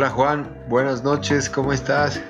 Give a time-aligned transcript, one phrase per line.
[0.00, 2.22] Hola Juan, buenas noches, ¿cómo estás?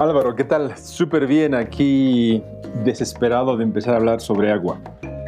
[0.00, 0.74] Álvaro, ¿qué tal?
[0.78, 2.42] Súper bien, aquí
[2.82, 4.80] desesperado de empezar a hablar sobre agua.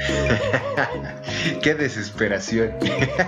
[1.62, 2.70] qué desesperación.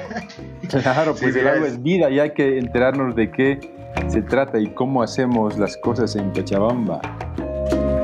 [0.71, 3.61] claro, pues el agua es vida y hay que enterarnos de qué
[4.09, 7.03] se trata y cómo hacemos las cosas en Cochabamba.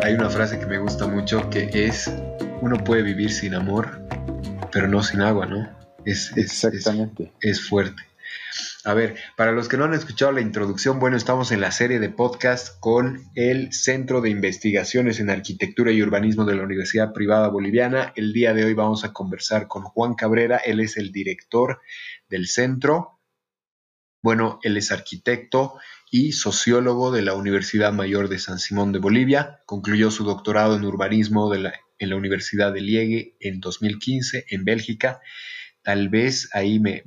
[0.03, 2.15] Hay una frase que me gusta mucho que es,
[2.61, 3.89] uno puede vivir sin amor,
[4.73, 5.67] pero no sin agua, ¿no?
[6.05, 7.33] Es, Exactamente.
[7.41, 8.10] es fuerte.
[8.85, 12.01] A ver, para los que no han escuchado la introducción, bueno, estamos en la serie
[12.01, 17.49] de podcast con el Centro de Investigaciones en Arquitectura y Urbanismo de la Universidad Privada
[17.49, 18.13] Boliviana.
[18.17, 21.81] El día de hoy vamos a conversar con Juan Cabrera, él es el director
[22.29, 23.21] del centro.
[24.23, 25.79] Bueno, él es arquitecto
[26.11, 29.61] y sociólogo de la Universidad Mayor de San Simón de Bolivia.
[29.65, 35.21] Concluyó su doctorado en urbanismo en la Universidad de Liege en 2015 en Bélgica.
[35.83, 37.03] Tal vez ahí me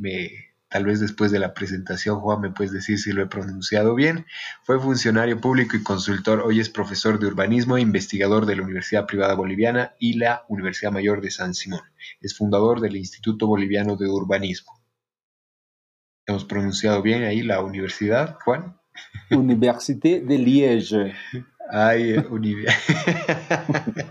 [0.73, 4.25] Tal vez después de la presentación, Juan, me puedes decir si lo he pronunciado bien.
[4.63, 6.41] Fue funcionario público y consultor.
[6.43, 10.91] Hoy es profesor de urbanismo e investigador de la Universidad Privada Boliviana y la Universidad
[10.91, 11.83] Mayor de San Simón.
[12.21, 14.71] Es fundador del Instituto Boliviano de Urbanismo.
[16.25, 18.75] ¿Hemos pronunciado bien ahí la universidad, Juan?
[19.29, 21.13] Université de Liège.
[21.69, 22.73] Ay, universidad.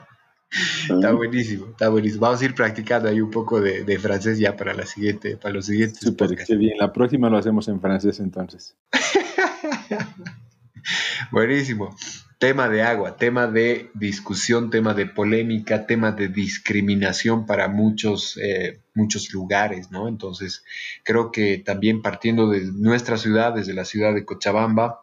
[0.53, 2.23] Está buenísimo, está buenísimo.
[2.23, 5.67] Vamos a ir practicando ahí un poco de, francés ya para la siguiente, para los
[5.67, 6.01] siguientes.
[6.01, 6.77] Súper, bien.
[6.79, 8.77] La próxima lo hacemos en francés entonces.
[11.31, 11.97] buenísimo.
[12.39, 18.81] Tema de agua, tema de discusión, tema de polémica, tema de discriminación para muchos, eh,
[18.95, 20.09] muchos lugares, ¿no?
[20.09, 20.65] Entonces,
[21.05, 25.03] creo que también partiendo de nuestra ciudad, desde la ciudad de Cochabamba,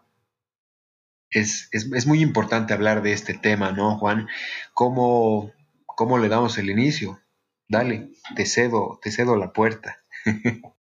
[1.31, 4.27] es, es, muy importante hablar de este tema, ¿no, Juan?
[4.73, 5.51] ¿Cómo,
[5.85, 7.19] cómo le damos el inicio?
[7.67, 9.97] Dale, te cedo, te cedo la puerta.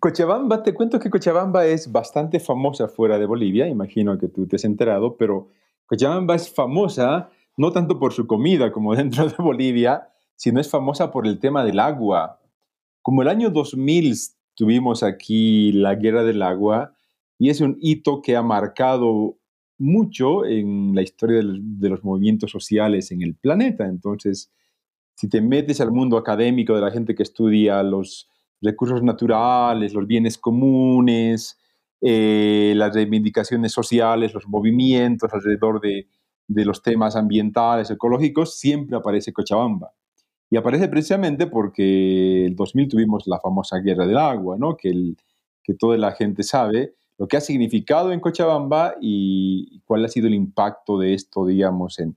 [0.00, 4.56] Cochabamba, te cuento que Cochabamba es bastante famosa fuera de Bolivia, imagino que tú te
[4.56, 5.48] has enterado, pero
[5.86, 11.10] Cochabamba es famosa no tanto por su comida como dentro de Bolivia, sino es famosa
[11.10, 12.40] por el tema del agua.
[13.02, 14.16] Como el año 2000
[14.54, 16.94] tuvimos aquí la guerra del agua
[17.38, 19.39] y es un hito que ha marcado
[19.80, 23.86] mucho en la historia de los, movimientos sociales en el planeta.
[23.86, 24.52] Entonces,
[25.14, 28.28] si te metes al mundo académico de la gente que estudia los
[28.60, 31.58] recursos naturales, los bienes comunes,
[32.02, 36.06] eh, las reivindicaciones sociales, los movimientos alrededor de,
[36.46, 39.92] los temas ambientales, ecológicos, siempre aparece Cochabamba.
[40.50, 44.76] Y aparece precisamente porque el 2000 tuvimos la famosa guerra del agua, ¿no?
[44.76, 45.14] que,
[45.62, 50.26] que toda la gente sabe, lo que ha significado en Cochabamba y cuál ha sido
[50.26, 52.16] el impacto de esto, digamos, en,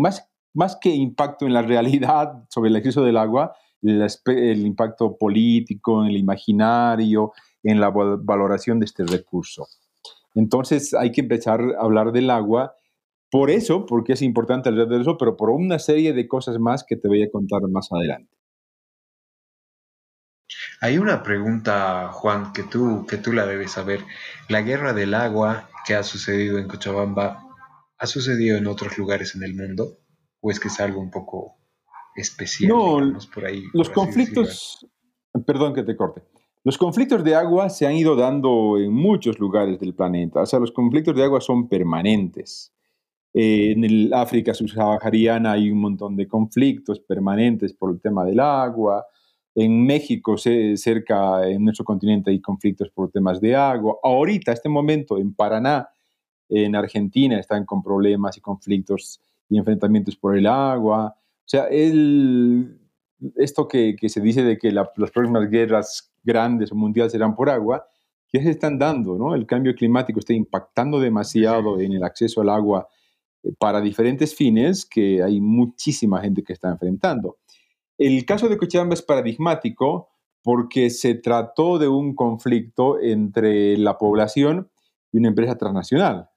[0.00, 6.02] más, más que impacto en la realidad sobre el acceso del agua, el, impacto político,
[6.02, 7.30] en el imaginario,
[7.62, 9.68] en la valoración de este recurso.
[10.34, 12.74] Entonces hay que empezar a hablar del agua
[13.30, 16.82] por eso, porque es importante hablar de eso, pero por una serie de cosas más
[16.82, 18.39] que te voy a contar más adelante.
[20.82, 24.00] Hay una pregunta, Juan, que tú, que tú la debes saber.
[24.48, 27.44] ¿La guerra del agua que ha sucedido en Cochabamba
[27.98, 29.98] ha sucedido en otros lugares en el mundo?
[30.40, 31.58] ¿O es que es algo un poco
[32.16, 33.64] especial no, por ahí?
[33.74, 34.86] Los conflictos,
[35.46, 36.22] perdón que te corte.
[36.64, 40.40] Los conflictos de agua se han ido dando en muchos lugares del planeta.
[40.40, 42.72] O sea, los conflictos de agua son permanentes.
[43.34, 48.40] Eh, en el África subsahariana hay un montón de conflictos permanentes por el tema del
[48.40, 49.06] agua.
[49.62, 53.98] En México, cerca en nuestro continente, hay conflictos por temas de agua.
[54.02, 55.86] Ahorita, este momento, en Paraná,
[56.48, 61.14] en Argentina, están con problemas y conflictos y enfrentamientos por el agua.
[61.14, 62.80] O sea, el,
[63.36, 67.86] esto que, se dice de que las próximas guerras grandes o mundiales serán por agua,
[68.32, 69.34] ya se están dando, ¿no?
[69.34, 72.88] El cambio climático está impactando demasiado en el acceso al agua
[73.42, 77.36] eh, para diferentes fines que hay muchísima gente que está enfrentando.
[78.00, 80.08] El caso de Cochabamba es paradigmático
[80.42, 84.70] porque se trató de un conflicto entre la población
[85.12, 86.30] y una empresa transnacional.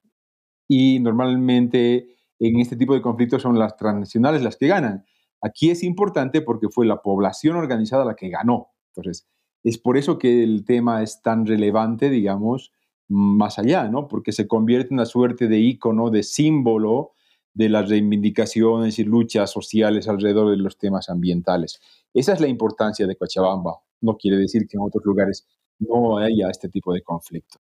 [0.67, 5.05] Y normalmente en este tipo de conflictos son las transnacionales las que ganan.
[5.41, 8.73] Aquí es importante porque fue la población organizada la que ganó.
[8.93, 9.25] Entonces,
[9.63, 12.73] es por eso que el tema es tan relevante, digamos,
[13.07, 14.09] más allá, ¿no?
[14.09, 17.13] Porque se convierte en una suerte de ícono, de símbolo
[17.53, 21.79] de las reivindicaciones y luchas sociales alrededor de los temas ambientales.
[22.13, 23.79] Esa es la importancia de Cochabamba.
[24.01, 25.47] No quiere decir que en otros lugares
[25.79, 27.59] no haya este tipo de conflicto.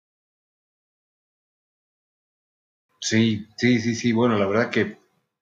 [3.00, 4.12] Sí, sí, sí, sí.
[4.14, 5.00] Bueno, la verdad que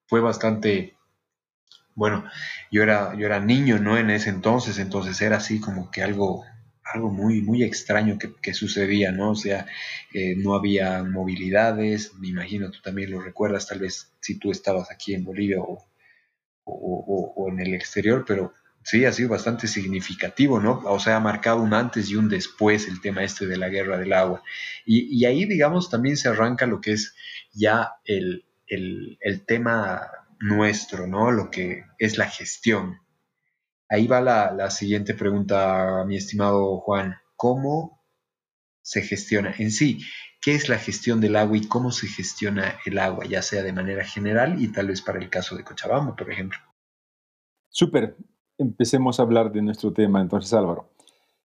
[0.07, 0.95] fue bastante,
[1.95, 2.25] bueno,
[2.71, 3.97] yo era, yo era niño, ¿no?
[3.97, 6.43] En ese entonces, entonces era así como que algo,
[6.93, 9.31] algo muy, muy extraño que, sucedía, ¿no?
[9.31, 9.65] O sea,
[10.13, 14.91] eh, no había movilidades, me imagino tú también lo recuerdas, tal vez si tú estabas
[14.91, 15.85] aquí en Bolivia o,
[16.65, 18.53] o, en el exterior, pero
[18.83, 20.81] sí, ha sido bastante significativo, ¿no?
[20.85, 23.97] O sea, ha marcado un antes y un después el tema este de la guerra
[23.97, 24.43] del agua.
[24.85, 27.15] Y, y ahí, digamos, también se arranca lo que es
[27.53, 30.01] ya el, el, el tema
[30.39, 31.31] nuestro, ¿no?
[31.31, 32.99] Lo que es la gestión.
[33.89, 37.15] Ahí va la, siguiente pregunta, mi estimado Juan.
[37.35, 38.01] ¿Cómo
[38.81, 39.99] se gestiona en sí?
[40.41, 43.73] ¿Qué es la gestión del agua y cómo se gestiona el agua, ya sea de
[43.73, 46.59] manera general y tal vez para el caso de Cochabamba, por ejemplo?
[47.69, 48.15] Súper.
[48.57, 50.89] Empecemos a hablar de nuestro tema entonces, Álvaro.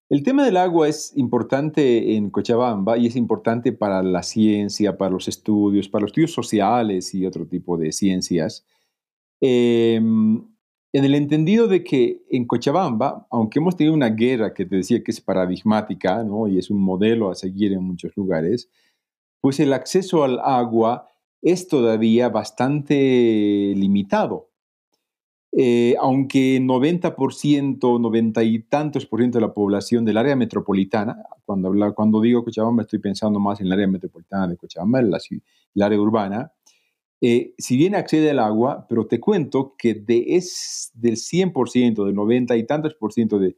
[0.09, 5.11] El tema del agua es importante en Cochabamba y es importante para la ciencia, para
[5.11, 8.67] los estudios, para los estudios sociales y otro tipo de ciencias.
[9.41, 10.01] Eh,
[10.93, 15.03] en el entendido de que en Cochabamba, aunque hemos tenido una guerra que te decía
[15.05, 18.69] que es paradigmática y es un modelo a seguir en muchos lugares,
[19.41, 21.09] pues el acceso al agua
[21.43, 24.51] es todavía bastante limitado.
[25.53, 31.73] Eh, aunque 90%, 90 y tantos por ciento de la población del área metropolitana, cuando,
[31.95, 35.13] cuando digo Cochabamba estoy pensando más en el área metropolitana de Cochabamba, en
[35.75, 36.53] el área urbana,
[37.23, 42.15] eh, si bien accede al agua, pero te cuento que de es del 100%, del
[42.15, 43.57] 90 y tantos por ciento de,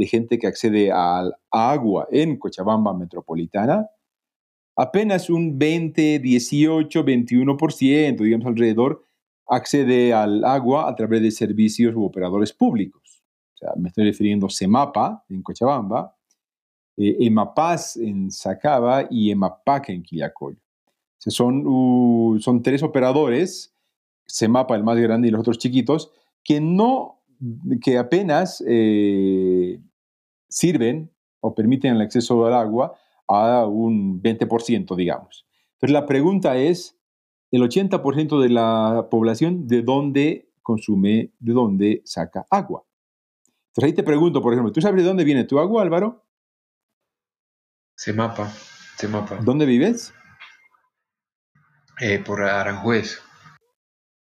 [0.00, 3.88] gente que accede al agua en Cochabamba metropolitana,
[4.76, 9.02] apenas un 20, 18, 21%, digamos alrededor,
[9.48, 13.24] accede al agua a través de servicios u operadores públicos.
[13.54, 16.14] O sea, me estoy refiriendo a CEMAPA en Cochabamba,
[16.96, 20.67] eh, EMAPAS en Sacaba y EMAPAC en Quillacoyo
[21.18, 23.74] son, son tres operadores,
[24.26, 26.12] CEMAPA el más grande y los otros chiquitos,
[26.44, 27.22] que no,
[27.82, 29.80] que apenas eh,
[30.48, 31.10] sirven
[31.40, 32.94] o permiten el acceso al agua
[33.26, 35.46] a un 20%, digamos.
[35.74, 36.96] Entonces la pregunta es,
[37.50, 42.84] el 80% de la población, ¿de dónde consume, de dónde saca agua?
[43.68, 46.24] Entonces ahí te pregunto, por ejemplo, ¿tú sabes de dónde viene tu agua, Álvaro?
[47.96, 48.52] CEMAPA.
[48.96, 49.36] CEMAPA.
[49.42, 50.12] ¿Dónde vives?
[52.00, 53.20] Eh, por Aranjuez.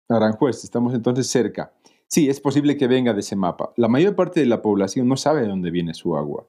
[0.09, 1.73] Aranjuez, estamos entonces cerca.
[2.06, 3.73] Sí, es posible que venga de ese mapa.
[3.76, 6.49] La mayor parte de la población no sabe de dónde viene su agua.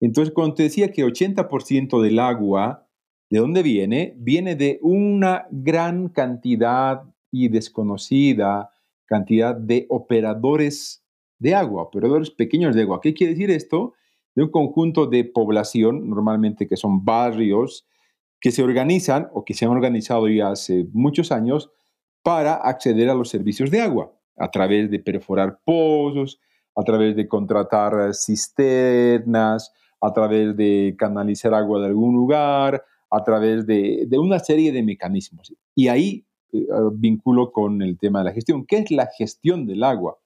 [0.00, 2.86] Entonces, cuando te decía que 80% del agua,
[3.28, 4.14] ¿de dónde viene?
[4.18, 7.02] Viene de una gran cantidad
[7.32, 8.70] y desconocida
[9.06, 11.04] cantidad de operadores
[11.38, 13.00] de agua, operadores pequeños de agua.
[13.00, 13.94] ¿Qué quiere decir esto?
[14.34, 17.86] De un conjunto de población, normalmente que son barrios,
[18.40, 21.70] que se organizan o que se han organizado ya hace muchos años
[22.22, 26.40] para acceder a los servicios de agua, a través de perforar pozos,
[26.74, 33.66] a través de contratar cisternas, a través de canalizar agua de algún lugar, a través
[33.66, 35.54] de, una serie de mecanismos.
[35.74, 38.66] Y ahí eh, vinculo con el tema de la gestión.
[38.66, 40.18] ¿Qué es la gestión del agua?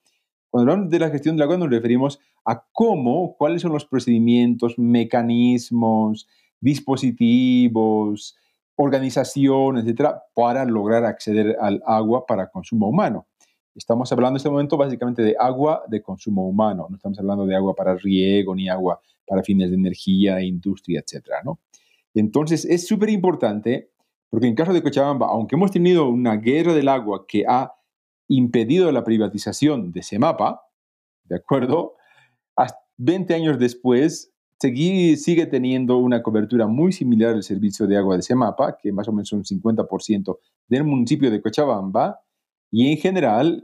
[0.51, 4.79] Cuando hablamos de la gestión del agua nos referimos a cómo, cuáles son los procedimientos,
[4.79, 6.29] mecanismos,
[6.61, 8.37] dispositivos,
[8.77, 13.27] organizaciones, etcétera, para lograr acceder al agua para consumo humano.
[13.75, 17.55] Estamos hablando en este momento básicamente de agua de consumo humano, no estamos hablando de
[17.55, 21.61] agua para riego ni agua para fines de energía, industria, etcétera, ¿no?
[22.15, 23.91] Entonces es súper importante
[24.29, 27.73] porque en caso de Cochabamba, aunque hemos tenido una guerra del agua que ha
[28.29, 30.63] impedido la privatización de Semapa,
[31.25, 31.95] ¿de acuerdo?
[33.03, 38.77] 20 años después, sigue teniendo una cobertura muy similar al servicio de agua de Semapa,
[38.77, 40.39] que más o menos son 50%
[40.69, 42.21] del municipio de Cochabamba,
[42.71, 43.63] y en general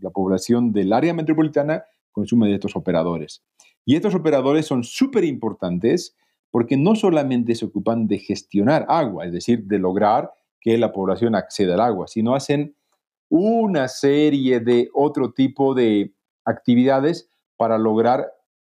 [0.00, 3.42] la población del área metropolitana consume de estos operadores.
[3.86, 6.16] Y estos operadores son súper importantes
[6.50, 11.34] porque no solamente se ocupan de gestionar agua, es decir, de lograr que la población
[11.34, 12.74] acceda al agua, sino hacen
[13.28, 16.12] una serie de otro tipo de
[16.44, 18.26] actividades para lograr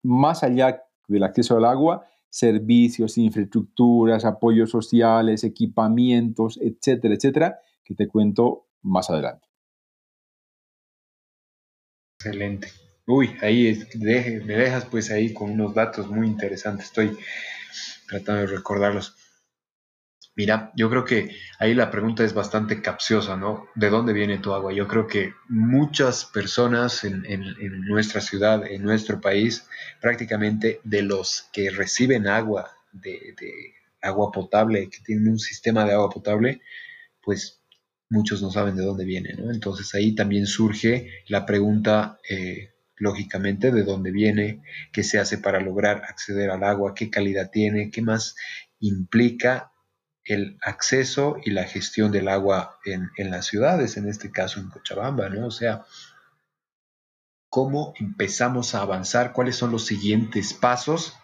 [0.03, 8.07] más allá del acceso al agua, servicios, infraestructuras, apoyos sociales, equipamientos, etcétera, etcétera, que te
[8.07, 9.47] cuento más adelante.
[12.19, 12.69] Excelente.
[13.07, 13.83] Uy, ahí
[14.45, 16.85] me dejas pues ahí con unos datos muy interesantes.
[16.85, 17.17] Estoy
[18.07, 19.15] tratando de recordarlos.
[20.33, 23.67] Mira, yo creo que ahí la pregunta es bastante capciosa, ¿no?
[23.75, 24.71] ¿De dónde viene tu agua?
[24.71, 27.23] Yo creo que muchas personas en,
[27.85, 29.67] nuestra ciudad, en nuestro país,
[29.99, 33.35] prácticamente de los que reciben agua, de,
[34.01, 36.61] agua potable, que tienen un sistema de agua potable,
[37.21, 37.61] pues
[38.09, 39.51] muchos no saben de dónde viene, ¿no?
[39.51, 45.59] Entonces ahí también surge la pregunta, eh, lógicamente, de dónde viene, qué se hace para
[45.59, 48.35] lograr acceder al agua, qué calidad tiene, qué más
[48.79, 49.70] implica
[50.33, 55.27] el acceso y la gestión del agua en, las ciudades, en este caso en Cochabamba,
[55.29, 55.47] ¿no?
[55.47, 55.83] O sea,
[57.49, 61.17] cómo empezamos a avanzar, cuáles son los siguientes pasos,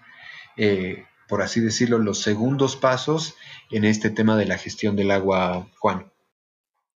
[0.57, 3.35] eh, por así decirlo, los segundos pasos
[3.71, 6.11] en este tema de la gestión del agua, Juan.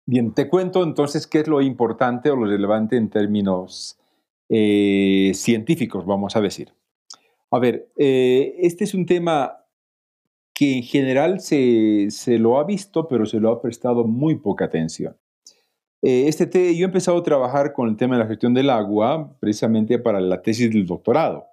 [0.04, 3.98] Bien, te cuento entonces qué es lo importante o lo relevante en términos
[4.48, 6.72] eh, científicos, vamos a decir.
[7.52, 9.59] A ver, eh, este es un tema
[10.60, 15.16] que en general se, lo ha visto, pero se lo ha prestado muy poca atención.
[16.02, 19.34] Eh, este yo he empezado a trabajar con el tema de la gestión del agua
[19.40, 21.46] precisamente para la tesis del doctorado.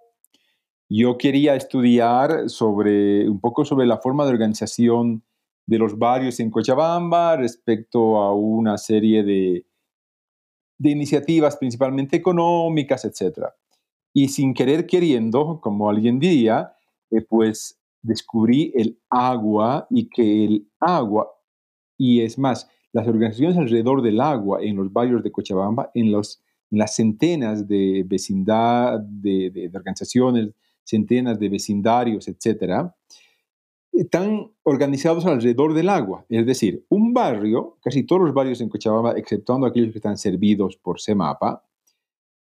[0.89, 5.23] Yo quería estudiar sobre, un poco sobre la forma de organización
[5.65, 9.65] de los barrios en Cochabamba respecto a una serie de,
[10.79, 13.53] de iniciativas principalmente económicas, etc.
[14.13, 16.73] Y sin querer queriendo, como alguien diría,
[17.09, 21.29] eh, pues descubrí el agua y que el agua,
[21.97, 26.41] y es más, las organizaciones alrededor del agua en los barrios de Cochabamba, en, los,
[26.69, 32.95] las centenas de vecindad, de, organizaciones, centenas de vecindarios, etcétera,
[33.91, 36.25] están organizados alrededor del agua.
[36.29, 40.77] Es decir, un barrio, casi todos los barrios en Cochabamba, exceptuando aquellos que están servidos
[40.77, 41.63] por CEMAPA,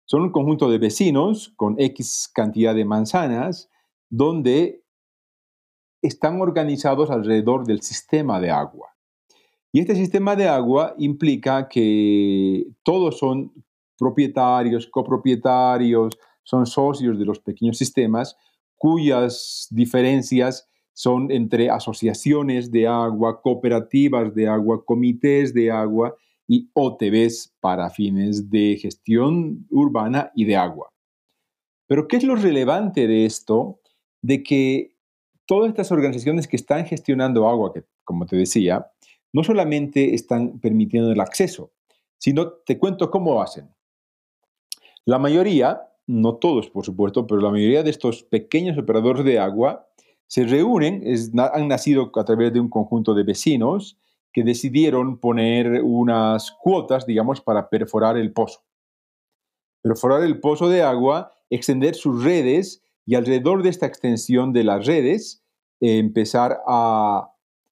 [0.05, 3.71] son un conjunto de vecinos con X cantidad de manzanas,
[4.09, 4.84] donde
[6.07, 8.89] están organizados alrededor del sistema de agua.
[9.71, 13.51] Y este sistema de agua implica que todos son
[13.97, 18.37] propietarios, copropietarios, son socios de los pequeños sistemas
[18.77, 26.15] cuyas diferencias son entre asociaciones de agua, cooperativas de agua, comités de agua
[26.47, 30.93] y OTBs para fines de gestión urbana y de agua.
[31.87, 33.79] Pero ¿qué es lo relevante de esto?
[34.21, 34.94] De que
[35.45, 38.91] todas estas organizaciones que están gestionando agua, que como te decía,
[39.33, 41.71] no solamente están permitiendo el acceso,
[42.17, 43.69] sino te cuento cómo hacen.
[45.05, 49.87] La mayoría, no todos por supuesto, pero la mayoría de estos pequeños operadores de agua
[50.27, 51.03] se reúnen,
[51.53, 53.97] han nacido a través de un conjunto de vecinos
[54.33, 58.63] que decidieron poner unas cuotas, digamos, para perforar el pozo.
[59.81, 64.85] Perforar el pozo de agua, extender sus redes y alrededor de esta extensión de las
[64.85, 65.43] redes
[65.79, 67.31] eh, empezar a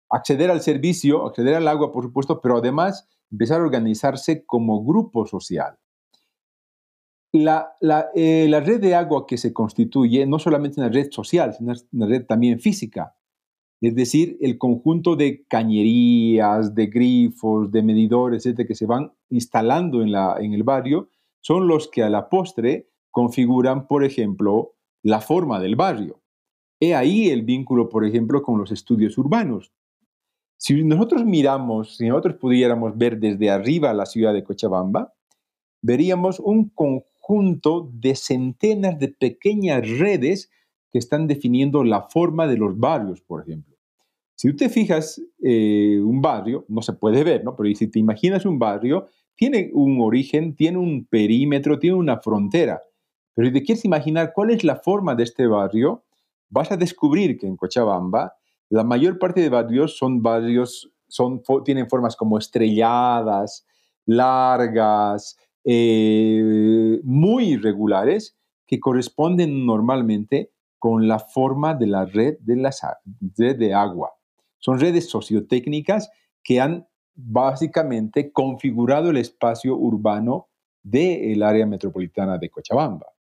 [0.08, 5.26] acceder al servicio, acceder al agua, por supuesto, pero además empezar a organizarse como grupo
[5.26, 5.78] social.
[7.32, 12.06] Eh, la, red de agua que se constituye no solamente una red social, sino una
[12.06, 13.14] red también física.
[13.80, 20.00] Es decir, el conjunto de cañerías, de grifos, de medidores, etcétera, que se van instalando
[20.00, 24.75] en, la, en el barrio, son los que a la postre configuran, por ejemplo,
[25.06, 26.20] la forma del barrio.
[26.80, 29.72] He ahí el vínculo, por ejemplo, con los estudios urbanos.
[30.56, 35.14] Si nosotros miramos, si nosotros pudiéramos ver desde arriba la ciudad de Cochabamba,
[35.80, 40.50] veríamos un conjunto de centenas de pequeñas redes
[40.90, 43.76] que están definiendo la forma de los barrios, por ejemplo.
[44.34, 47.54] Si tú te fijas, eh, un barrio, no se puede ver, ¿no?
[47.54, 52.80] Pero si te imaginas un barrio, tiene un origen, tiene un perímetro, tiene una frontera.
[53.36, 56.04] Pero si te quieres imaginar cuál es la forma de este barrio,
[56.48, 58.32] vas a descubrir que en Cochabamba
[58.70, 63.66] la mayor parte de barrios son barrios, son, tienen formas como estrelladas,
[64.06, 72.70] largas, eh, muy irregulares que corresponden normalmente con la forma de la red de, la
[73.36, 74.12] red de agua.
[74.58, 76.08] Son redes sociotécnicas
[76.42, 80.48] que han básicamente configurado el espacio urbano
[80.82, 83.15] del área metropolitana de Cochabamba.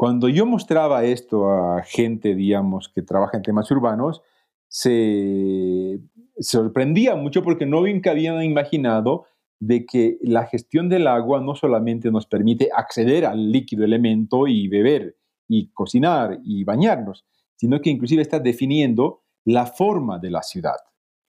[0.00, 4.22] Cuando yo mostraba esto a gente, digamos, que trabaja en temas urbanos,
[4.66, 6.00] se
[6.38, 9.26] sorprendía mucho porque no habían imaginado
[9.58, 14.68] de que la gestión del agua no solamente nos permite acceder al líquido elemento y
[14.68, 17.26] beber y cocinar y bañarnos,
[17.56, 20.78] sino que inclusive está definiendo la forma de la ciudad,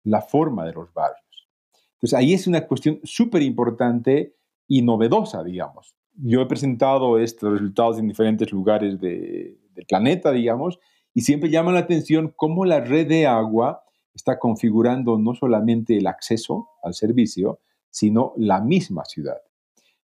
[0.05, 1.49] la forma de los barrios.
[1.95, 5.97] Entonces ahí es una cuestión súper importante y novedosa, digamos.
[6.15, 10.79] Yo he presentado estos resultados en diferentes lugares del planeta, digamos,
[11.13, 16.07] y siempre llama la atención cómo la red de agua está configurando no solamente el
[16.07, 19.37] acceso al servicio, sino la misma ciudad.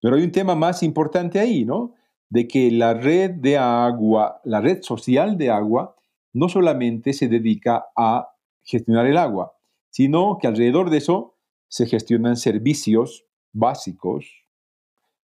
[0.02, 1.94] Pero hay un tema más importante ahí, ¿no?
[2.30, 5.96] De que la red de agua, la red social de agua,
[6.34, 8.30] no solamente se dedica a
[8.64, 9.54] gestionar el agua,
[9.90, 11.38] sino que alrededor de eso
[11.68, 14.39] se gestionan servicios básicos,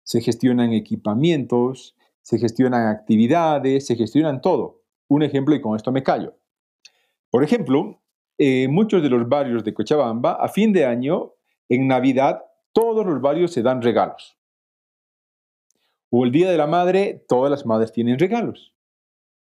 [0.03, 4.81] se gestionan equipamientos, se gestionan actividades, se gestionan todo.
[5.07, 6.37] Un ejemplo y con esto me callo.
[7.29, 8.01] Por ejemplo,
[8.37, 11.33] eh, muchos de los barrios de Cochabamba, a fin de año,
[11.69, 14.37] en Navidad, todos los barrios se dan regalos.
[16.09, 18.73] O el Día de la Madre, todas las madres tienen regalos.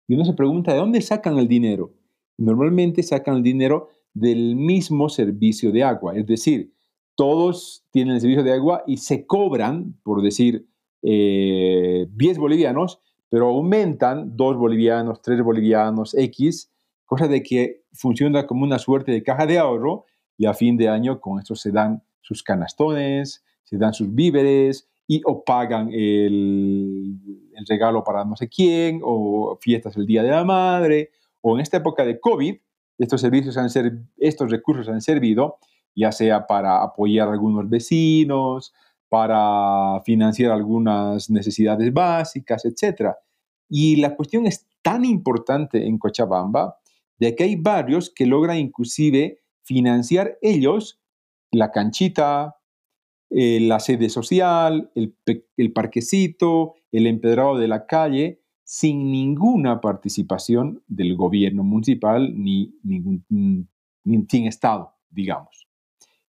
[0.07, 1.93] Y uno se pregunta, ¿de dónde sacan el dinero?
[2.37, 6.15] Normalmente sacan el dinero del mismo servicio de agua.
[6.15, 6.73] Es decir,
[7.15, 10.65] todos tienen el servicio de agua y se cobran, por decir,
[11.01, 12.99] 10 eh, bolivianos,
[13.29, 16.71] pero aumentan 2 bolivianos, 3 bolivianos, X,
[17.05, 20.05] cosa de que funciona como una suerte de caja de ahorro
[20.37, 24.87] y a fin de año con esto se dan sus canastones, se dan sus víveres
[25.07, 27.17] y o pagan el,
[27.53, 31.11] el regalo para no sé quién o fiestas el Día de la Madre.
[31.41, 32.55] O en esta época de COVID,
[32.97, 35.57] estos servicios han ser, estos recursos han servido
[35.95, 38.73] ya sea para apoyar a algunos vecinos,
[39.09, 43.11] para financiar algunas necesidades básicas, etc.
[43.69, 46.77] Y la cuestión es tan importante en Cochabamba
[47.19, 50.99] de que hay barrios que logran inclusive financiar ellos
[51.51, 52.55] la canchita,
[53.29, 55.15] eh, la sede social, el,
[55.57, 63.25] el, parquecito, el empedrado de la calle, sin ninguna participación del gobierno municipal ni ningún
[64.03, 65.67] ni, sin Estado, digamos.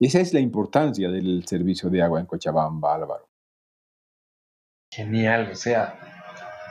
[0.00, 3.28] Esa es la importancia del servicio de agua en Cochabamba, Álvaro.
[4.92, 5.98] Genial, o sea,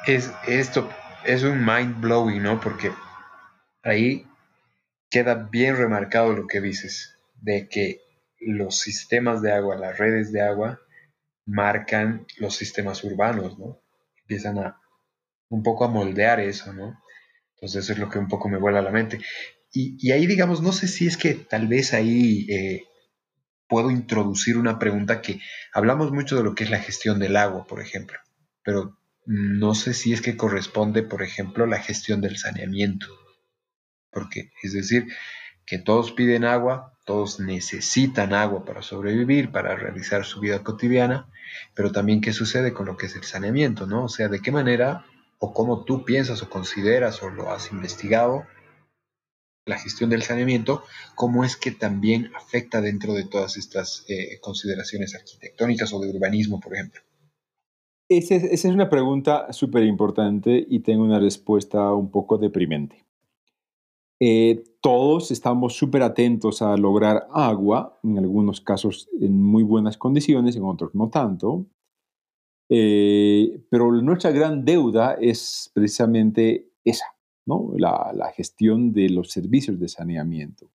[0.07, 0.89] es, esto
[1.25, 2.60] es un mind blowing, ¿no?
[2.60, 2.91] Porque
[3.84, 4.25] ahí
[5.10, 8.01] queda bien remarcado lo que dices, de que
[8.39, 10.79] los sistemas de agua, las redes de agua,
[11.46, 13.79] marcan los sistemas urbanos, ¿no?
[14.22, 14.81] Empiezan a
[15.50, 17.01] un poco a moldear eso, ¿no?
[17.55, 19.19] Entonces eso es lo que un poco me vuela a la mente.
[19.72, 22.86] Y, ahí, digamos, no sé si es que tal vez ahí eh,
[23.68, 25.40] puedo introducir una pregunta que
[25.74, 28.18] hablamos mucho de lo que es la gestión del agua, por ejemplo,
[28.64, 33.08] pero no sé si es que corresponde, por ejemplo, la gestión del saneamiento.
[34.10, 35.08] Porque es decir,
[35.66, 41.30] que todos piden agua, todos necesitan agua para sobrevivir, para realizar su vida cotidiana,
[41.75, 44.06] pero también qué sucede con lo que es el saneamiento, ¿no?
[44.06, 45.06] O sea, de qué manera
[45.40, 48.46] o cómo tú piensas o consideras o lo has investigado
[49.68, 50.84] la gestión del saneamiento,
[51.16, 56.60] cómo es que también afecta dentro de todas estas eh, consideraciones arquitectónicas o de urbanismo,
[56.60, 57.01] por ejemplo.
[58.10, 63.06] Esa es, una pregunta súper importante y tengo una respuesta un poco deprimente.
[64.20, 70.56] Eh, todos estamos súper atentos a lograr agua, en algunos casos en muy buenas condiciones,
[70.56, 71.66] en otros no tanto.
[72.70, 77.17] Eh, pero nuestra gran deuda es precisamente esa,
[77.77, 80.70] la, gestión de los servicios de saneamiento.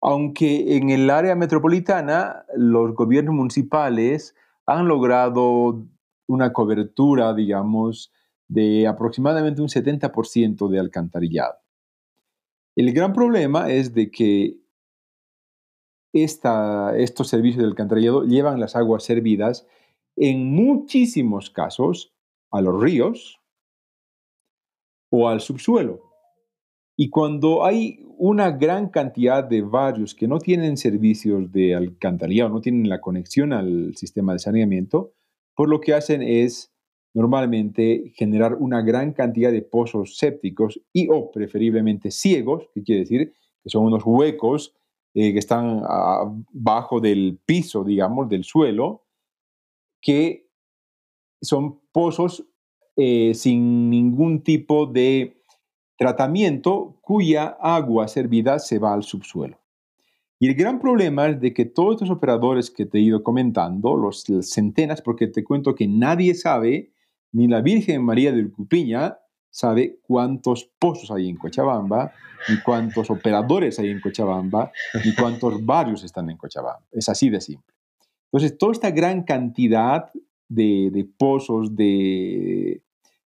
[0.00, 4.34] Aunque en el área metropolitana los gobiernos municipales
[4.66, 5.84] han logrado
[6.26, 8.12] una cobertura, digamos,
[8.48, 11.54] de aproximadamente un 70% de alcantarillado.
[12.74, 14.58] El gran problema es de que
[16.12, 19.66] estos servicios de alcantarillado llevan las aguas servidas
[20.16, 22.12] en muchísimos casos
[22.50, 23.40] a los ríos,
[25.10, 26.00] o al subsuelo.
[26.96, 32.60] Y cuando hay una gran cantidad de barrios que no tienen servicios de alcantarillado, no
[32.60, 35.12] tienen la conexión al sistema de saneamiento,
[35.54, 36.72] pues lo que hacen es
[37.14, 43.32] normalmente generar una gran cantidad de pozos sépticos y o preferiblemente ciegos, que quiere decir
[43.62, 44.74] que son unos huecos
[45.14, 49.06] eh, que están abajo del piso, digamos, del suelo,
[50.02, 50.46] que
[51.40, 52.46] son pozos
[52.96, 55.42] eh, sin ningún tipo de
[55.98, 59.58] tratamiento cuya agua servida se va al subsuelo.
[60.38, 63.96] Y el gran problema es de que todos estos operadores que te he ido comentando,
[63.96, 66.92] los centenas, porque te cuento que nadie sabe,
[67.32, 69.18] ni la Virgen María de Urcupiña
[69.50, 72.12] sabe cuántos pozos hay en Cochabamba,
[72.48, 74.70] ni cuántos operadores hay en Cochabamba,
[75.04, 76.84] ni cuántos barrios están en Cochabamba.
[76.92, 77.74] Es así de simple.
[78.30, 80.10] Entonces, toda esta gran cantidad
[80.48, 82.82] de, de pozos, de,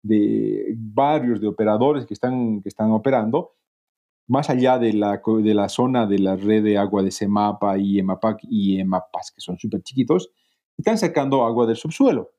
[0.03, 3.53] de varios de operadores que están, que están operando,
[4.27, 7.99] más allá de la, de la zona de la red de agua de Semapa y
[7.99, 10.31] EMAPAC y EMAPAS, que son súper chiquitos,
[10.77, 12.31] están sacando agua del subsuelo.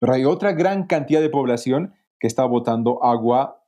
[0.00, 3.62] Pero hay otra gran cantidad de población que está botando agua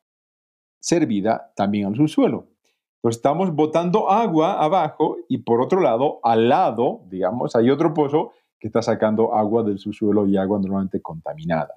[0.81, 2.49] servida también al subsuelo.
[2.97, 8.33] Entonces estamos botando agua abajo y por otro lado, al lado, digamos, hay otro pozo
[8.59, 11.75] que está sacando agua del subsuelo y agua normalmente contaminada.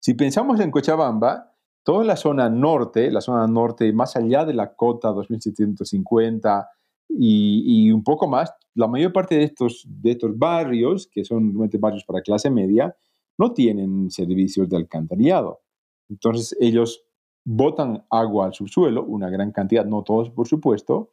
[0.00, 4.74] Si pensamos en Cochabamba, toda la zona norte, la zona norte más allá de la
[4.74, 6.68] cota 2750
[7.08, 9.86] y, un poco más, la mayor parte de estos,
[10.36, 12.94] barrios, que son realmente barrios para clase media,
[13.38, 15.62] no tienen servicios de alcantarillado.
[16.08, 17.02] Entonces ellos
[17.44, 21.12] botan agua al subsuelo, una gran cantidad, no todos por supuesto,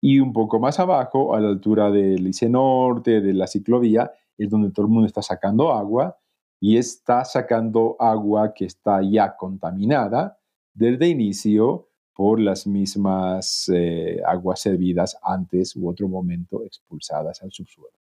[0.00, 4.48] y un poco más abajo, a la altura del Lice Norte, de la ciclovía, es
[4.48, 6.16] donde todo el mundo está sacando agua
[6.64, 10.38] y está sacando agua que está ya contaminada
[10.72, 17.98] desde inicio por las mismas eh, aguas servidas antes u otro momento expulsadas al subsuelo.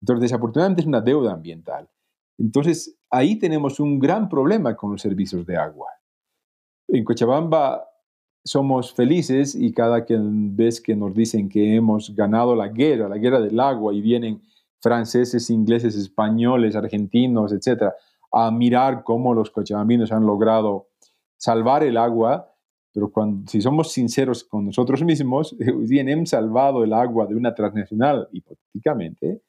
[0.00, 1.90] Entonces, desafortunadamente es una deuda ambiental.
[2.38, 5.88] Entonces, ahí tenemos un gran problema con los servicios de agua.
[6.86, 7.88] En Cochabamba
[8.44, 13.40] somos felices y cada vez que nos dicen que hemos ganado la guerra, la guerra
[13.40, 14.42] del agua, y vienen
[14.80, 17.94] franceses, ingleses, españoles, argentinos, etcétera,
[18.32, 20.88] a mirar cómo los cochabambinos han logrado
[21.36, 22.54] salvar el agua,
[22.92, 25.56] pero cuando, si somos sinceros con nosotros mismos,
[25.88, 29.42] bien, hemos salvado el agua de una transnacional, hipotéticamente,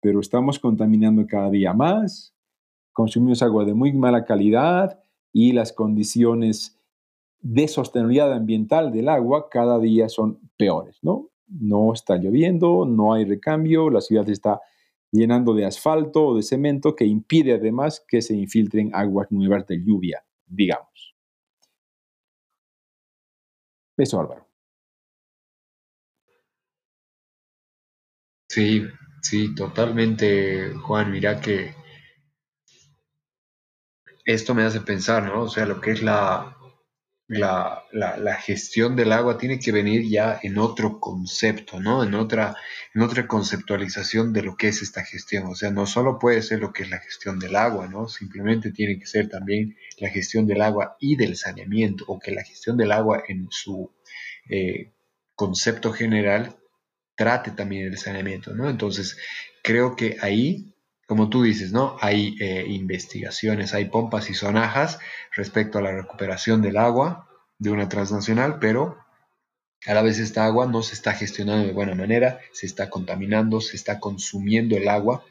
[0.00, 2.34] pero estamos contaminando cada día más,
[2.92, 4.98] consumimos agua de muy mala calidad
[5.32, 6.78] y las condiciones
[7.40, 11.28] de sostenibilidad ambiental del agua cada día son peores, ¿no?
[11.50, 14.60] No está lloviendo, no hay recambio, la ciudad está
[15.10, 19.78] llenando de asfalto o de cemento que impide además que se infiltren aguas nuevas de
[19.82, 21.14] lluvia, digamos.
[23.96, 24.46] Eso, Álvaro.
[28.48, 28.82] Sí,
[29.22, 31.10] sí, totalmente, Juan.
[31.10, 31.74] Mira que
[34.24, 35.42] esto me hace pensar, ¿no?
[35.42, 36.56] O sea, lo que es la,
[37.38, 42.02] la, la, gestión del agua tiene que venir ya en otro concepto, ¿no?
[42.02, 42.56] En otra,
[42.92, 45.46] en otra conceptualización de lo que es esta gestión.
[45.46, 48.08] O sea, no solo puede ser lo que es la gestión del agua, ¿no?
[48.08, 52.42] Simplemente tiene que ser también la gestión del agua y del saneamiento, o que la
[52.42, 53.92] gestión del agua en su
[54.48, 54.90] eh,
[55.36, 56.56] concepto general
[57.14, 58.68] trate también el saneamiento, ¿no?
[58.68, 59.16] Entonces,
[59.62, 60.74] creo que ahí
[61.10, 61.96] como tú dices, ¿no?
[62.00, 65.00] Hay eh, investigaciones, hay pompas y sonajas
[65.34, 68.96] respecto a la recuperación del agua de una transnacional, pero
[69.86, 73.60] a la vez esta agua no se está gestionando de buena manera, se está contaminando,
[73.60, 75.24] se está consumiendo el agua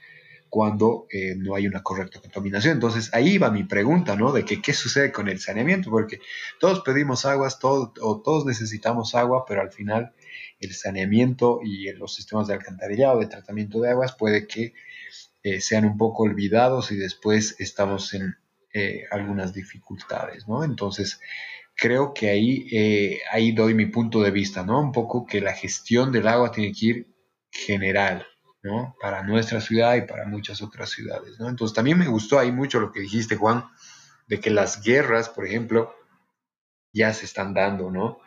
[0.50, 2.74] cuando eh, no hay una correcta contaminación.
[2.74, 4.34] Entonces ahí va mi pregunta, ¿no?
[4.34, 6.20] De que qué sucede con el saneamiento, porque
[6.60, 10.12] todos pedimos aguas, todos, o todos necesitamos agua, pero al final
[10.60, 14.74] el saneamiento y los sistemas de alcantarillado, de tratamiento de aguas, puede que
[15.44, 18.36] eh, sean un poco olvidados y después estamos en
[18.74, 20.64] eh, algunas dificultades, ¿no?
[20.64, 21.20] Entonces,
[21.76, 24.80] creo que ahí, eh, ahí doy mi punto de vista, ¿no?
[24.80, 27.08] Un poco que la gestión del agua tiene que ir
[27.50, 28.28] general,
[28.62, 28.96] ¿no?
[29.02, 31.50] Para nuestra ciudad y para muchas otras ciudades, ¿no?
[31.50, 33.66] Entonces, también me gustó ahí mucho lo que dijiste, Juan,
[34.28, 35.94] de que las guerras, por ejemplo,
[36.94, 38.20] ya se están dando, ¿no?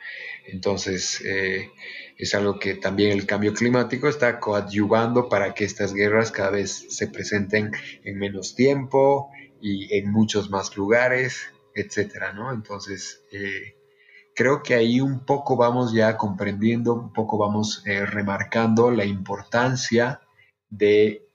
[0.47, 1.71] Entonces, eh,
[2.17, 6.87] es algo que también el cambio climático está coadyuvando para que estas guerras cada vez
[6.89, 7.73] se presenten
[8.05, 11.43] en menos tiempo y en muchos más lugares,
[11.75, 12.53] etcétera, ¿no?
[12.53, 13.77] Entonces, eh,
[14.35, 20.21] creo que ahí un poco vamos ya comprendiendo, un poco vamos eh, remarcando la importancia
[20.71, 21.29] de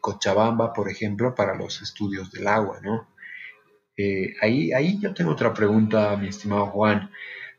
[0.00, 3.08] Cochabamba, por ejemplo, para los estudios del agua, ¿no?
[4.40, 7.10] Ahí, ahí yo tengo otra pregunta, mi estimado Juan.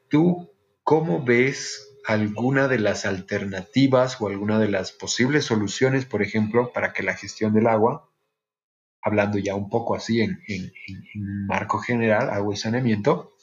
[0.09, 0.49] ¿Tú
[0.89, 6.93] ¿Cómo ves alguna de las alternativas o alguna de las posibles soluciones, por ejemplo, para
[6.93, 8.11] que la gestión del agua,
[8.99, 10.71] hablando ya un poco así en, en,
[11.45, 13.35] marco general, agua y saneamiento,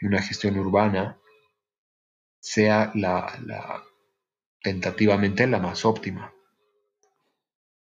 [0.00, 1.20] en una gestión urbana,
[2.40, 3.84] sea la,
[4.60, 6.34] tentativamente la más óptima?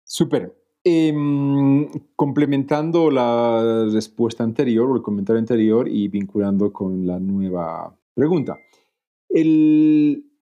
[0.03, 0.60] Súper.
[0.83, 8.59] Em, complementando la respuesta anterior o el comentario anterior y vinculando con la nueva Pregunta.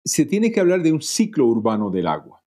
[0.05, 2.41] se tiene que hablar de un ciclo urbano del agua.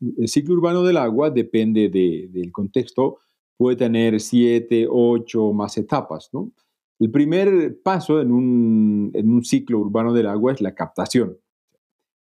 [0.00, 3.18] El ciclo urbano del agua depende del contexto,
[3.56, 6.30] puede tener siete, ocho más etapas.
[6.32, 6.52] ¿no?
[6.98, 11.38] El primer paso en un, en un ciclo urbano del agua es la captación.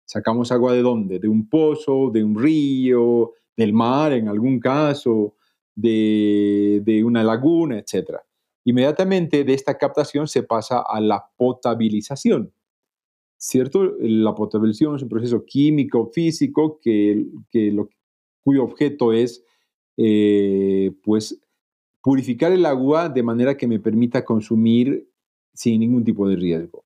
[0.04, 1.18] Sacamos agua de dónde?
[1.18, 5.34] De un pozo, de un río, del mar en algún caso,
[5.74, 8.18] de, de una laguna, etc.
[8.64, 12.52] Inmediatamente de esta captación se pasa a la potabilización.
[13.38, 13.96] ¿Cierto?
[14.00, 17.26] La potabilización es un proceso químico, físico, que,
[17.72, 17.90] lo,
[18.42, 19.44] cuyo objeto es
[19.96, 21.40] eh, pues,
[22.02, 25.08] purificar el agua de manera que me permita consumir
[25.52, 26.84] sin ningún tipo de riesgo.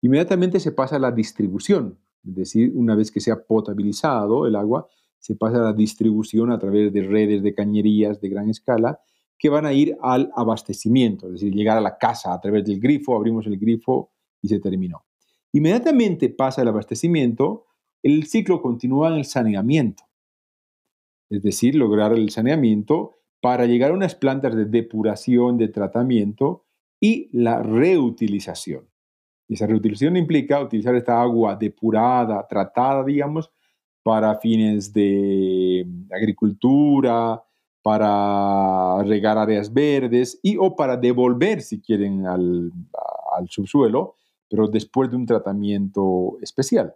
[0.00, 4.56] Inmediatamente se pasa a la distribución, es decir, una vez que se ha potabilizado el
[4.56, 9.00] agua, se pasa a la distribución a través de redes de cañerías de gran escala
[9.38, 12.80] que van a ir al abastecimiento, es decir, llegar a la casa a través del
[12.80, 14.10] grifo, abrimos el grifo
[14.42, 15.04] y se terminó.
[15.52, 17.66] Inmediatamente pasa el abastecimiento,
[18.02, 20.04] el ciclo continúa en el saneamiento,
[21.30, 26.64] es decir, lograr el saneamiento para llegar a unas plantas de depuración, de tratamiento
[27.00, 28.88] y la reutilización.
[29.48, 33.50] Esa reutilización implica utilizar esta agua depurada, tratada, digamos,
[34.02, 37.42] para fines de agricultura,
[37.82, 42.72] para regar áreas verdes y o para devolver, si quieren, al,
[43.48, 44.16] subsuelo,
[44.48, 46.94] pero después de un tratamiento especial.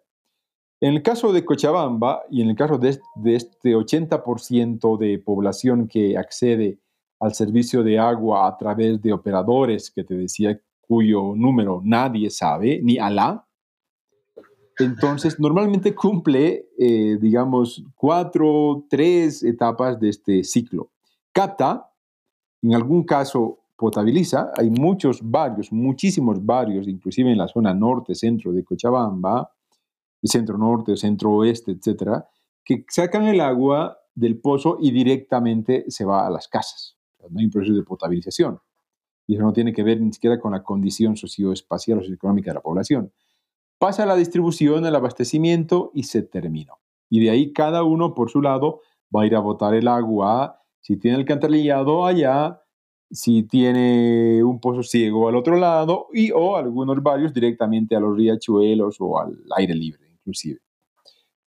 [0.80, 5.86] En el caso de Cochabamba y en el caso de, de este 80% de población
[5.86, 6.80] que accede
[7.20, 12.80] al servicio de agua a través de operadores que te decía cuyo número nadie sabe,
[12.82, 13.46] ni Alá,
[14.84, 20.90] entonces normalmente cumple, eh, digamos, cuatro, tres etapas de este ciclo.
[21.32, 21.90] Capta,
[22.62, 28.52] en algún caso potabiliza, hay muchos barrios, muchísimos barrios, inclusive en la zona norte, centro
[28.52, 29.50] de Cochabamba,
[30.22, 32.28] centro norte, centro oeste, etcétera,
[32.64, 36.96] que sacan el agua del pozo y directamente se va a las casas.
[37.28, 38.60] no hay un proceso de potabilización.
[39.26, 42.54] Y eso no tiene que ver ni siquiera con la condición socioespacial o socioeconómica de
[42.54, 43.12] la población.
[43.82, 46.78] Pasa la distribución, el abastecimiento y se terminó.
[47.10, 48.80] Y de ahí cada uno por su lado
[49.12, 52.62] va a ir a botar el agua, si tiene el cantarillado allá,
[53.10, 58.16] si tiene un pozo ciego al otro lado y o algunos barrios directamente a los
[58.16, 60.60] riachuelos o al aire libre inclusive.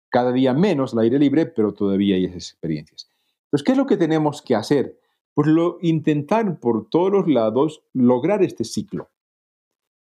[0.09, 3.09] Cada día menos al aire libre, pero todavía hay esas experiencias.
[3.45, 4.99] Entonces, ¿qué es lo que tenemos que hacer?
[5.33, 9.07] Pues lo, intentar por todos los lados lograr este ciclo.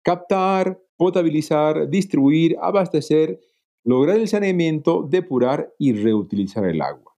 [0.06, 3.40] Captar, potabilizar, distribuir, abastecer,
[3.84, 7.16] lograr el saneamiento, depurar y reutilizar el agua.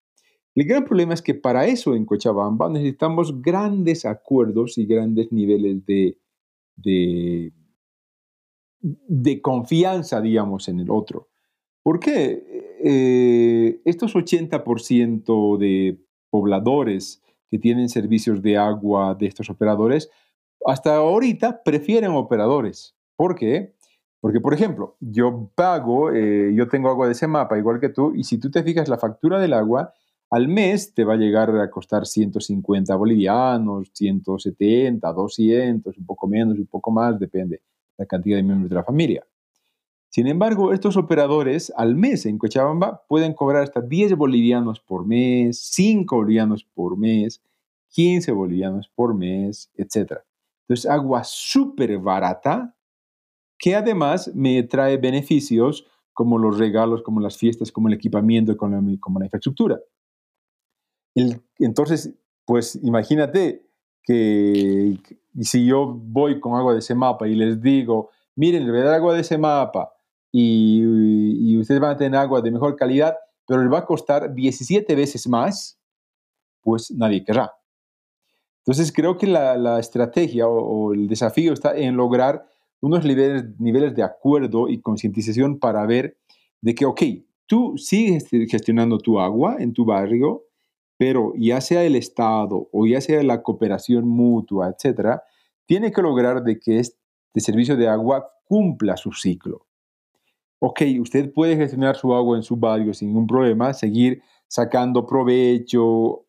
[0.56, 5.86] El gran problema es que para eso en Cochabamba necesitamos grandes acuerdos y grandes niveles
[5.86, 6.18] de,
[8.80, 11.28] de, confianza, digamos, en el otro.
[11.84, 12.44] ¿Por qué?
[12.84, 17.22] Eh, estos 80% de pobladores
[17.52, 20.10] que tienen servicios de agua de estos operadores,
[20.66, 22.96] hasta ahorita prefieren operadores.
[23.16, 23.76] ¿Por qué?
[24.20, 28.14] Porque, por ejemplo, yo pago, eh, yo tengo agua de ese mapa igual que tú,
[28.16, 29.94] y si tú te fijas la factura del agua,
[30.30, 36.58] al mes te va a llegar a costar 150 bolivianos, 170, 200, un poco menos,
[36.58, 37.62] un poco más, depende
[37.98, 39.26] la cantidad de miembros de la familia.
[40.10, 45.60] Sin embargo, estos operadores al mes en Cochabamba pueden cobrar hasta 10 bolivianos por mes,
[45.60, 47.42] 5 bolivianos por mes,
[47.90, 50.20] 15 bolivianos por mes, etc.
[50.68, 52.76] Entonces, agua súper barata
[53.58, 59.20] que además me trae beneficios como los regalos, como las fiestas, como el equipamiento, como
[59.20, 59.80] la, infraestructura.
[61.60, 62.14] entonces,
[62.46, 63.68] pues imagínate
[64.04, 64.98] que
[65.42, 68.86] si yo voy con agua de ese mapa y les digo, miren, les voy a
[68.86, 69.92] dar agua de ese mapa
[70.32, 74.96] y, ustedes van a tener agua de mejor calidad, pero les va a costar 17
[74.96, 75.80] veces más,
[76.62, 77.52] pues nadie querrá.
[78.68, 82.46] Entonces creo que la, estrategia o, el desafío está en lograr
[82.82, 86.18] unos niveles, de acuerdo y concientización para ver
[86.60, 87.02] de que, ok,
[87.46, 90.44] tú sigues gestionando tu agua en tu barrio,
[90.98, 95.24] pero ya sea el Estado o ya sea la cooperación mutua, etcétera,
[95.66, 97.00] tiene que lograr de que este
[97.38, 99.66] servicio de agua cumpla su ciclo.
[100.60, 106.27] Ok, usted puede gestionar su agua en su barrio sin ningún problema, seguir sacando provecho,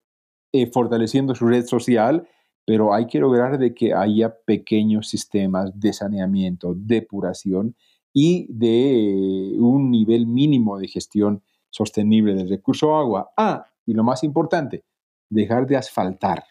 [0.53, 2.27] eh, fortaleciendo su red social,
[2.65, 7.77] pero hay que lograr de que haya pequeños sistemas de saneamiento, depuración
[8.13, 13.31] y de un nivel mínimo de gestión sostenible del recurso agua.
[13.37, 14.85] Ah, y lo más importante,
[15.31, 16.45] dejar de asfaltar,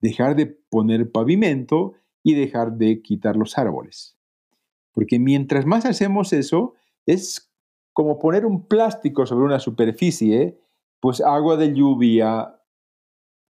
[0.00, 4.16] dejar de poner pavimento y dejar de quitar los árboles.
[4.92, 6.74] Porque mientras más hacemos eso,
[7.06, 7.50] es
[7.92, 10.58] como poner un plástico sobre una superficie,
[11.00, 12.59] pues agua de lluvia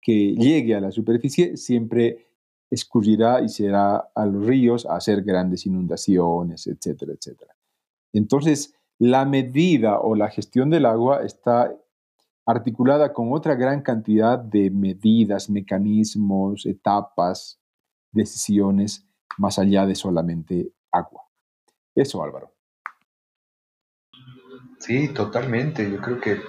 [0.01, 2.27] que llegue a la superficie siempre
[2.69, 7.55] escurrirá y será a los ríos a hacer grandes inundaciones, etcétera, etcétera.
[8.13, 11.73] Entonces, la medida o la gestión del agua está
[12.45, 17.59] articulada con otra gran cantidad de medidas, mecanismos, etapas,
[18.11, 19.05] decisiones,
[19.37, 21.23] más allá de solamente agua.
[21.95, 22.51] Eso, Álvaro.
[24.79, 25.89] Sí, totalmente.
[25.89, 26.41] Yo creo que,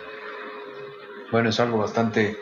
[1.31, 2.37] bueno, es algo bastante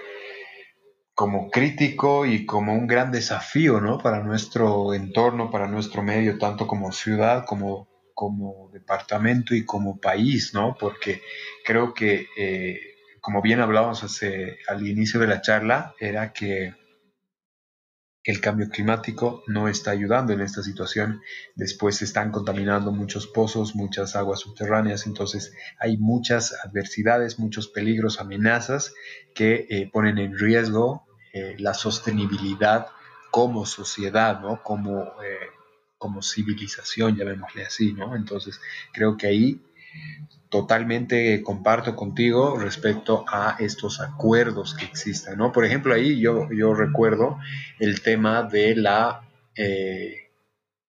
[1.18, 3.98] como crítico y como un gran desafío, ¿no?
[3.98, 10.54] Para nuestro entorno, para nuestro medio, tanto como ciudad, como, como departamento y como país,
[10.54, 10.76] ¿no?
[10.78, 11.20] Porque
[11.64, 12.78] creo que, eh,
[13.20, 16.76] como bien hablábamos hace, al inicio de la charla, era que
[18.22, 21.20] el cambio climático no está ayudando en esta situación.
[21.56, 28.20] Después se están contaminando muchos pozos, muchas aguas subterráneas, entonces hay muchas adversidades, muchos peligros,
[28.20, 28.94] amenazas
[29.34, 31.07] que eh, ponen en riesgo
[31.38, 32.88] eh, la sostenibilidad
[33.30, 34.62] como sociedad, ¿no?
[34.62, 35.50] Como, eh,
[35.96, 38.16] como civilización, llamémosle así, ¿no?
[38.16, 38.60] Entonces,
[38.92, 39.60] creo que ahí
[40.48, 45.52] totalmente comparto contigo respecto a estos acuerdos que existan, ¿no?
[45.52, 47.38] Por ejemplo, ahí yo, yo recuerdo
[47.78, 50.30] el tema de la, eh,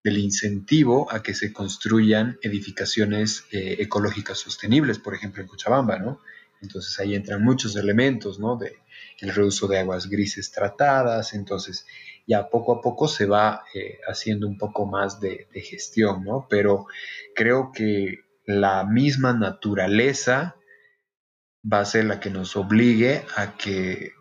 [0.04, 6.18] del incentivo a que se construyan edificaciones ecológicas sostenibles, por ejemplo, en Cochabamba.
[6.62, 8.56] Entonces ahí entran muchos elementos, ¿no?
[8.56, 8.78] De
[9.22, 11.86] el reuso de aguas grises tratadas, entonces
[12.28, 16.48] ya poco a poco se va eh, haciendo un poco más de, gestión, ¿no?
[16.50, 16.86] Pero
[17.36, 20.56] creo que la misma naturaleza
[21.62, 24.12] va a ser la que nos obligue a que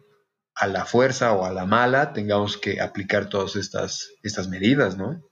[0.55, 5.23] a la fuerza o a la mala tengamos que aplicar todas estas, estas medidas, ¿no?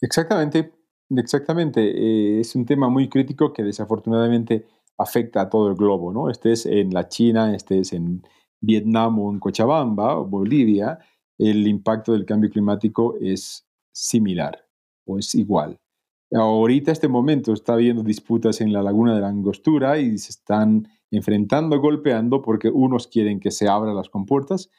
[0.00, 0.72] Exactamente,
[1.10, 1.80] exactamente.
[1.80, 4.66] Eh, es un tema muy crítico que desafortunadamente
[4.98, 6.30] afecta a todo el globo, ¿no?
[6.30, 8.22] Estés en la China, estés en
[8.60, 10.98] Vietnam o en Cochabamba o Bolivia,
[11.38, 14.66] el impacto del cambio climático es similar
[15.06, 15.78] o es igual.
[16.32, 20.88] Ahorita, este momento, está habiendo disputas en la laguna de la Angostura y se están
[21.10, 24.70] enfrentando, golpeando, porque unos quieren que se abran las compuertas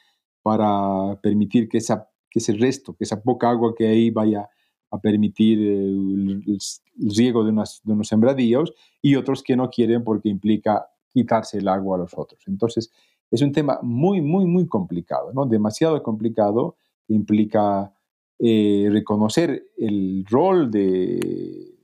[0.42, 4.48] para permitir que, esa, que ese resto, que esa poca agua que hay vaya
[4.90, 6.58] a permitir el,
[6.96, 8.72] riego de, de unos sembradíos
[9.02, 12.42] y otros que no quieren porque implica quitarse el agua a los otros.
[12.46, 12.90] Entonces,
[13.30, 15.46] es un tema muy, muy, muy complicado, ¿no?
[15.46, 16.76] Demasiado complicado,
[17.08, 17.92] implica
[18.38, 21.74] eh, reconocer el rol de,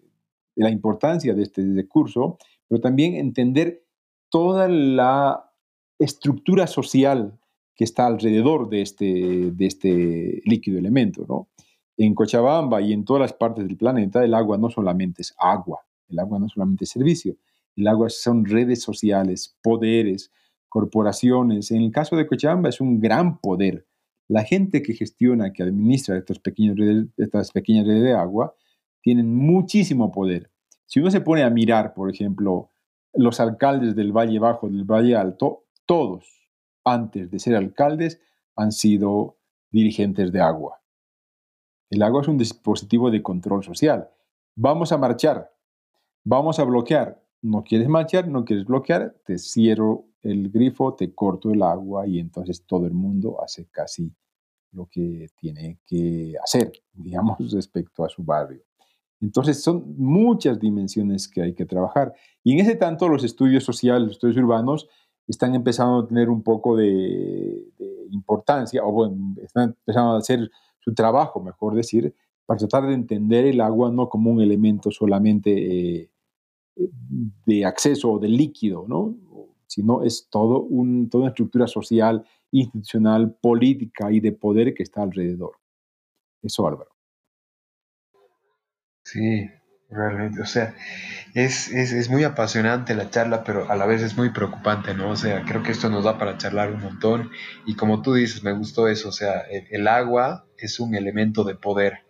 [0.56, 2.38] la importancia de este recurso,
[2.68, 3.84] pero también entender
[4.30, 5.50] toda la
[5.98, 7.38] estructura social
[7.74, 11.26] que está alrededor de este, de este líquido elemento.
[11.28, 11.48] ¿no?
[11.96, 15.80] En Cochabamba y en todas las partes del planeta, el agua no solamente es agua,
[16.08, 17.36] el agua no solamente es servicio,
[17.76, 20.32] el agua son redes sociales, poderes,
[20.68, 21.70] corporaciones.
[21.70, 23.86] En el caso de Cochabamba es un gran poder
[24.28, 28.54] la gente que gestiona, que administra estas pequeñas redes, de agua,
[29.02, 30.50] tienen muchísimo poder.
[30.86, 32.70] Si uno se pone a mirar, por ejemplo,
[33.12, 36.26] los alcaldes del Valle Bajo, del Valle Alto, todos,
[36.84, 38.20] antes de ser alcaldes,
[38.56, 39.36] han sido
[39.70, 40.80] dirigentes de agua.
[41.90, 44.08] El agua es un dispositivo de control social.
[44.56, 45.52] Vamos a marchar,
[46.24, 47.22] vamos a bloquear.
[47.42, 52.18] No quieres marchar, no quieres bloquear, te cierro el grifo, te corto el agua y
[52.18, 54.10] entonces todo el mundo hace casi
[54.72, 58.62] lo que tiene que hacer, digamos, respecto a su barrio.
[59.20, 62.14] Entonces son muchas dimensiones que hay que trabajar.
[62.42, 64.88] Y en ese tanto los estudios sociales, los estudios urbanos,
[65.26, 67.64] están empezando a tener un poco de,
[68.10, 70.50] importancia, o bueno, están empezando a hacer
[70.84, 76.02] su trabajo, mejor decir, para tratar de entender el agua no como un elemento solamente
[76.02, 76.10] eh,
[77.46, 79.16] de acceso o de líquido, ¿no?
[79.66, 85.02] sino es todo un, toda una estructura social, institucional, política y de poder que está
[85.02, 85.56] alrededor.
[86.42, 86.90] Eso, Álvaro.
[89.04, 89.48] Sí,
[89.90, 90.74] realmente, o sea,
[91.34, 95.10] es, es, muy apasionante la charla, pero a la vez es muy preocupante, ¿no?
[95.10, 97.30] O sea, creo que esto nos da para charlar un montón
[97.66, 101.54] y como tú dices, me gustó eso, o sea, el agua es un elemento de
[101.54, 102.04] poder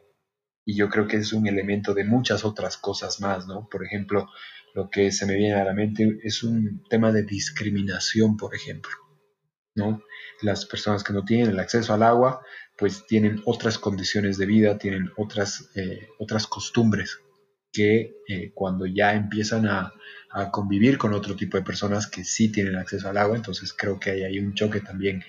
[0.65, 3.69] y yo creo que es un elemento de muchas otras cosas más, ¿no?
[3.71, 4.29] Por ejemplo,
[4.75, 8.91] lo que se me viene a la mente es un tema de discriminación, por ejemplo.
[9.77, 10.03] ¿no?
[10.41, 12.41] Las personas que no tienen el acceso al agua,
[12.79, 17.24] pues tienen otras condiciones de vida, tienen otras, eh, otras costumbres
[17.75, 19.93] que eh, cuando ya empiezan a,
[20.31, 24.01] a, convivir con otro tipo de personas que sí tienen acceso al agua, entonces creo
[24.01, 25.25] que hay, hay un choque también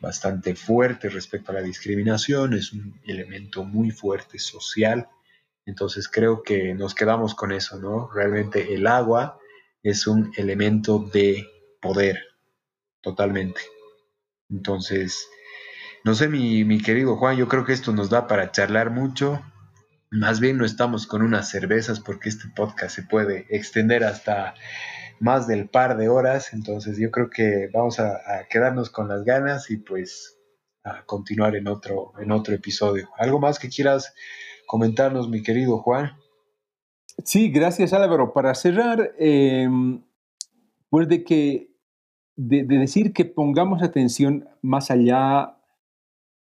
[0.00, 5.06] bastante fuerte respecto a la discriminación, es un elemento muy fuerte social
[5.66, 8.10] entonces creo que nos quedamos con eso, ¿no?
[8.12, 9.38] Realmente el agua
[9.82, 11.46] es un elemento de
[11.80, 12.18] poder,
[13.00, 13.60] totalmente.
[14.48, 15.28] Entonces,
[16.04, 19.42] no sé, mi, querido Juan, yo creo que esto nos da para charlar mucho.
[20.10, 24.54] Más bien no estamos con unas cervezas porque este podcast se puede extender hasta
[25.20, 26.52] más del par de horas.
[26.52, 30.36] Entonces yo creo que vamos a, quedarnos con las ganas y pues
[30.82, 33.08] a continuar en otro, en otro episodio.
[33.18, 34.12] ¿Algo más que quieras
[34.66, 36.12] comentarnos, mi querido Juan.
[37.24, 38.32] Sí, gracias Álvaro.
[38.32, 40.02] Para cerrar, em,
[40.88, 41.70] pues de que
[42.36, 45.56] de, decir que pongamos atención más allá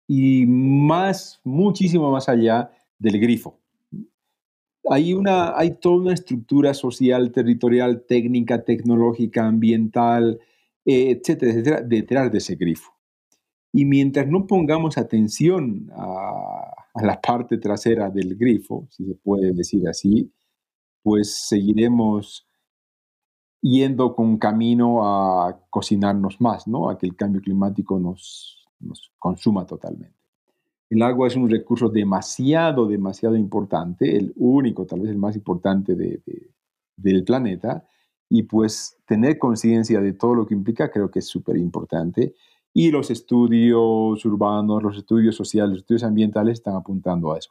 [0.07, 2.71] y más, muchísimo más allá
[3.05, 3.61] del grifo.
[4.91, 10.41] Hay, una, hay toda una estructura social, territorial, técnica, tecnológica, ambiental,
[10.85, 12.91] etcétera, etcétera, detrás de ese grifo.
[13.73, 19.53] Y mientras no pongamos atención a, a la parte trasera del grifo, si se puede
[19.53, 20.33] decir así,
[21.03, 22.47] pues seguiremos
[23.61, 26.91] yendo con camino a cocinarnos más, ¿no?
[26.91, 28.69] A que el cambio climático nos
[29.19, 30.24] consuma totalmente.
[30.95, 35.97] El agua es un recurso demasiado, demasiado importante, el único, tal vez el más importante
[35.97, 37.85] del planeta,
[38.29, 42.37] y pues tener conciencia de todo lo que implica creo que es súper importante.
[42.73, 47.51] Y los estudios urbanos, los estudios sociales, los estudios ambientales están apuntando a eso,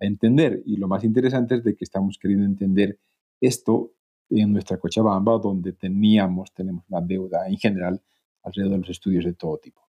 [0.00, 0.62] a entender.
[0.64, 3.00] Y lo más interesante es de que estamos queriendo entender
[3.40, 3.90] esto
[4.30, 8.00] en nuestra Cochabamba, donde teníamos, tenemos una deuda en general
[8.44, 9.83] alrededor de los estudios de todo tipo.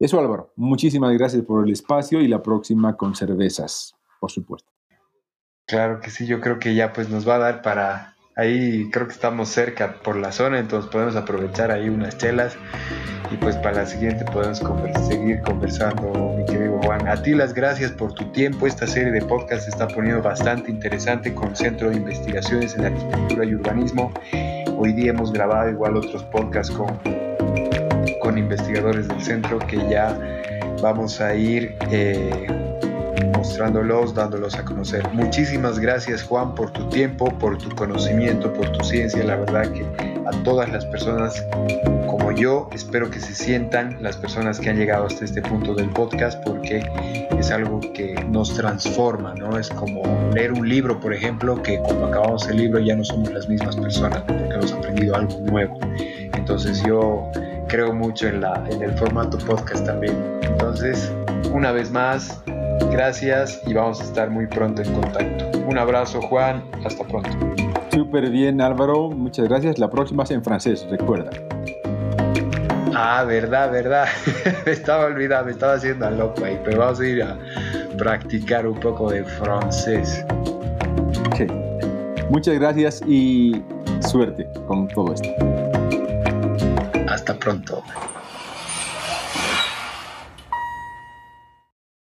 [0.00, 4.72] Eso Álvaro, muchísimas gracias por el espacio y la próxima con cervezas, por supuesto.
[5.66, 9.06] Claro que sí, yo creo que ya pues nos va a dar para Ahí creo
[9.06, 12.56] que estamos cerca por la zona, entonces podemos aprovechar ahí unas chelas
[13.30, 14.62] y pues para la siguiente podemos
[15.06, 17.06] seguir conversando, mi querido Juan.
[17.06, 18.66] A ti las gracias por tu tiempo.
[18.66, 23.44] Esta serie de podcast se está poniendo bastante interesante con Centro de Investigaciones en Arquitectura
[23.44, 24.10] y Urbanismo.
[24.78, 26.98] Hoy día hemos grabado igual otros podcasts con,
[28.30, 30.16] con investigadores del centro que ya
[30.80, 31.76] vamos a ir...
[31.90, 32.46] Eh,
[33.36, 35.02] mostrándolos, dándolos a conocer.
[35.12, 39.24] Muchísimas gracias Juan por tu tiempo, por tu conocimiento, por tu ciencia.
[39.24, 39.82] La verdad que
[40.26, 41.42] a todas las personas
[42.06, 45.88] como yo, espero que se sientan las personas que han llegado hasta este punto del
[45.88, 46.84] podcast porque
[47.38, 49.58] es algo que nos transforma, ¿no?
[49.58, 50.02] Es como
[50.34, 53.76] leer un libro, por ejemplo, que cuando acabamos el libro ya no somos las mismas
[53.76, 55.78] personas porque hemos aprendido algo nuevo.
[56.34, 57.30] Entonces yo
[57.70, 60.16] creo mucho en, la, en el formato podcast también.
[60.42, 61.12] Entonces,
[61.52, 62.42] una vez más,
[62.90, 65.58] Gracias y vamos a estar muy pronto en contacto.
[65.66, 67.30] Un abrazo Juan, hasta pronto.
[67.92, 69.78] Súper bien Álvaro, muchas gracias.
[69.78, 71.30] La próxima es en francés, recuerda.
[72.94, 74.08] Ah, verdad, verdad.
[74.66, 77.38] me estaba olvidando, me estaba haciendo loco ahí, pero vamos a ir a
[77.96, 80.24] practicar un poco de francés.
[82.28, 83.62] Muchas gracias y
[84.00, 85.28] suerte con todo esto.
[87.20, 87.82] Hasta pronto.